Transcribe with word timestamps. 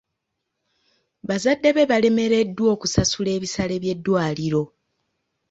Bazadde 1.27 1.69
be 1.75 1.83
balemereddwa 1.91 2.65
okusasula 2.75 3.29
ebisale 3.37 3.75
by'eddwaliro. 3.83 4.63